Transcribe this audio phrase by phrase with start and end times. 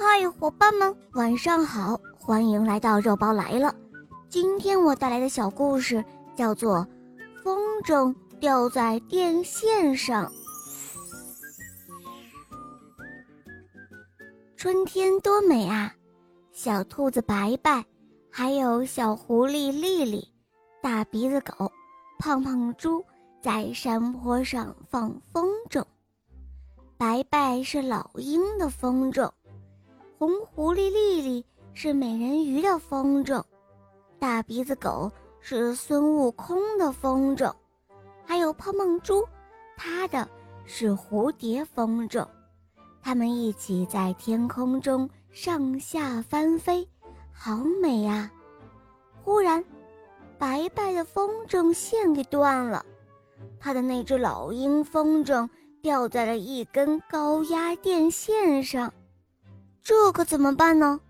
[0.00, 2.00] 嗨，伙伴们，晚上好！
[2.16, 3.74] 欢迎来到肉包来了。
[4.28, 6.04] 今天我带来的小故事
[6.36, 6.86] 叫做
[7.42, 10.24] 《风筝掉在电线上》。
[14.56, 15.92] 春天多美啊！
[16.52, 17.84] 小兔子白白，
[18.30, 20.32] 还有小狐狸丽丽，
[20.80, 21.72] 大鼻子狗
[22.20, 23.04] 胖胖猪
[23.42, 25.84] 在山坡上放风筝。
[26.96, 29.28] 白白是老鹰的风筝，
[30.18, 33.40] 红狐狸丽丽是美人鱼的风筝，
[34.18, 35.08] 大鼻子狗
[35.38, 37.54] 是孙悟空的风筝，
[38.24, 39.24] 还有胖胖猪，
[39.76, 40.28] 它的
[40.64, 42.26] 是蝴蝶风筝。
[43.00, 46.84] 它们一起在天空中上下翻飞，
[47.32, 48.28] 好美呀！
[49.22, 49.64] 忽然，
[50.36, 52.84] 白白的风筝线给断了，
[53.60, 55.48] 它的那只老鹰风筝。
[55.80, 58.92] 掉在了一根高压电线上，
[59.88, 61.00] 这可怎么办呢？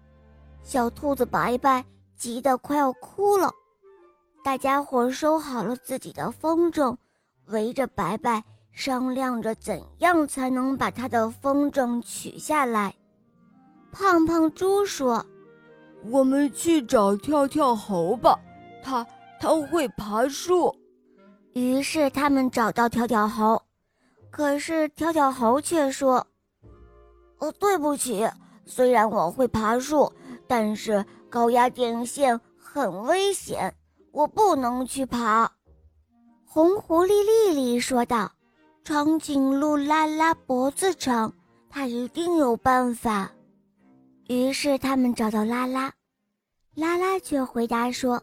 [0.63, 1.85] 小兔子白白
[2.17, 3.51] 急得快要哭了。
[4.45, 6.97] 大家伙收好了自己的风筝，
[7.47, 12.95] 围着白白商量着怎样才能把他的风筝取下来。
[13.91, 15.27] 胖胖猪说
[16.09, 18.39] ：“我们去找跳跳猴吧，
[18.85, 19.05] 他
[19.41, 20.73] 他会爬树。”
[21.53, 23.61] 于是他们找到跳跳猴。
[24.31, 26.25] 可是跳跳猴却说
[27.41, 28.31] ：“哦，对不起，
[28.69, 30.13] 虽然我会爬树，
[30.47, 33.75] 但是高压电线很危险，
[34.13, 35.51] 我不能去爬。”
[36.47, 38.31] 红狐狸丽丽说道
[38.85, 41.35] ：“长颈鹿拉拉脖子长，
[41.69, 43.33] 它一定有办法。”
[44.29, 45.93] 于是他们找到拉拉，
[46.75, 48.23] 拉拉却回答说：“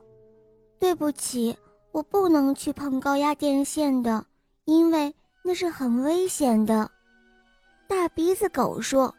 [0.79, 1.57] 对不起，
[1.91, 4.25] 我不能去碰高压电线的，
[4.65, 5.13] 因为。”
[5.47, 6.89] 那是很危险的，
[7.87, 9.13] 大鼻子狗说：“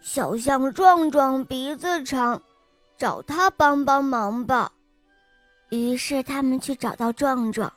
[0.00, 2.40] 小象壮壮鼻子长，
[2.96, 4.72] 找他帮帮忙吧。”
[5.70, 7.72] 于是他们去找到壮壮，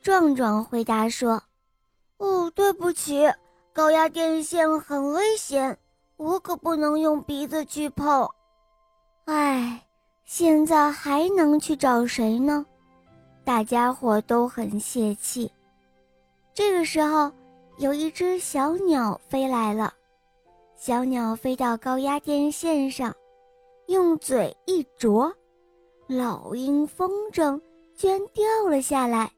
[0.00, 1.42] 壮壮回答说
[2.16, 3.30] ：“哦，对不起，
[3.72, 5.76] 高压电线很危险，
[6.16, 8.28] 我可不能用鼻子去碰。”
[9.26, 9.82] 唉，
[10.24, 12.64] 现在还能去找谁呢？
[13.44, 15.50] 大家伙都很泄气。
[16.54, 17.30] 这个时候，
[17.76, 19.92] 有一只小鸟飞来了。
[20.86, 23.10] 小鸟飞到高压电线上，
[23.86, 25.32] 用嘴一啄，
[26.06, 27.58] 老鹰风筝
[27.94, 29.32] 居然掉了下来。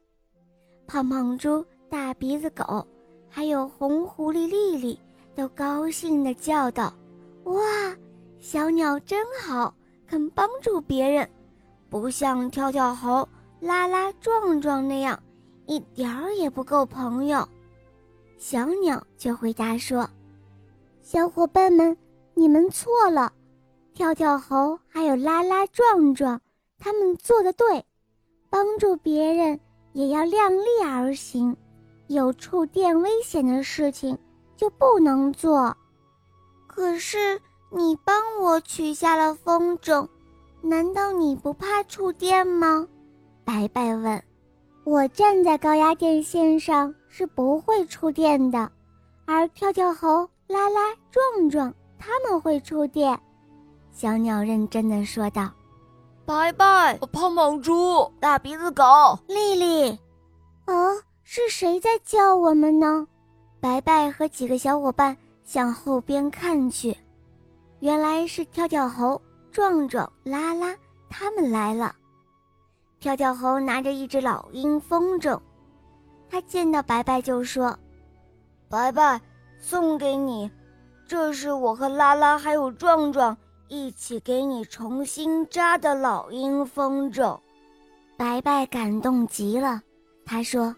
[0.85, 2.85] 胖胖猪、大鼻子狗，
[3.29, 4.99] 还有红狐狸丽丽
[5.33, 6.93] 都高兴地叫道
[7.47, 7.95] ：“哇，
[8.41, 9.73] 小鸟真好，
[10.05, 11.29] 肯帮助别人，
[11.89, 13.25] 不像跳跳猴、
[13.61, 15.17] 拉拉壮壮那样。”
[15.65, 17.47] 一点儿也不够朋友，
[18.37, 20.05] 小鸟却回答说
[21.09, 21.95] ：“小伙伴们，
[22.33, 23.31] 你们错了。
[23.93, 26.41] 跳跳猴还有拉拉壮壮，
[26.77, 27.85] 他们做的对，
[28.49, 29.57] 帮助别人
[29.93, 31.55] 也要量力而行。
[32.07, 34.19] 有触电危险的事情
[34.57, 35.77] 就不能做。
[36.67, 37.39] 可是
[37.71, 40.05] 你帮我取下了风筝，
[40.61, 42.85] 难道你不怕触电吗？”
[43.45, 44.21] 白白问。
[44.83, 48.69] 我站在高压电线上是不会触电的，
[49.25, 53.19] 而跳跳猴、拉拉、壮壮他们会触电。
[53.91, 55.51] 小鸟认真的说道
[56.25, 58.83] ：“拜拜，胖胖猪、大鼻子狗、
[59.27, 59.97] 丽丽。”
[60.67, 63.07] 哦，是谁在叫我们呢？
[63.59, 66.95] 白白和几个小伙伴向后边看去，
[67.79, 69.21] 原来是跳跳猴、
[69.51, 70.75] 壮壮、拉拉
[71.09, 71.95] 他们来了。
[72.99, 75.39] 跳跳猴拿着一只老鹰风筝，
[76.29, 77.77] 他见到白白就说
[78.69, 79.19] ：“白白，
[79.59, 80.49] 送给你，
[81.07, 83.37] 这是我和拉拉还有壮壮
[83.67, 87.39] 一起给你重新扎的老鹰风筝。”
[88.17, 89.81] 白白感动极了，
[90.25, 90.75] 他说：“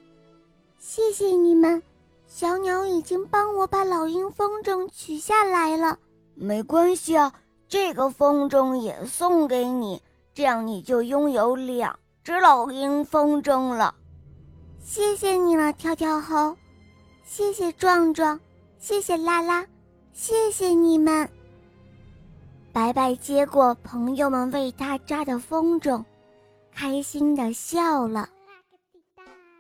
[0.78, 1.82] 谢谢你们，
[2.28, 5.98] 小鸟已经帮我把老鹰风筝取下来了。”
[6.36, 7.34] 没关系啊，
[7.68, 10.02] 这个风筝也送给你，
[10.34, 11.98] 这样你就拥有两。
[12.22, 13.96] 只老鹰风筝了，
[14.84, 16.56] 谢谢你了，跳跳猴，
[17.26, 18.40] 谢谢壮壮，
[18.80, 19.66] 谢谢拉拉，
[20.14, 21.30] 谢谢你们。
[22.72, 26.06] 白白接过朋友们为他扎的风筝，
[26.74, 28.30] 开心的笑了。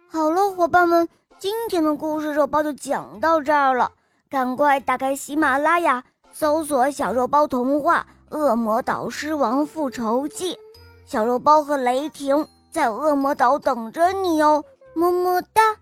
[0.07, 3.91] 好了，伙伴们，今天的故事肉包就讲到这儿了，
[4.29, 6.01] 赶快打开喜马拉雅，
[6.31, 8.07] 搜索《小肉包童话·
[8.37, 10.53] 恶魔岛狮王复仇记》，
[11.05, 12.47] 小肉包和雷霆。
[12.71, 14.63] 在恶魔岛等着你哦，
[14.93, 15.75] 么么哒。